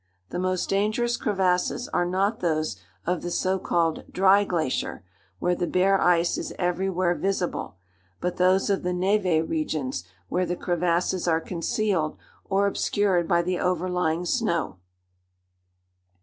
[0.31, 5.03] The most dangerous crevasses are not those of the so called "dry glacier,"
[5.37, 7.77] where the bare ice is everywhere visible,
[8.19, 13.59] but those of the névé regions where the crevasses are concealed, or obscured by the
[13.59, 14.79] overlying snow.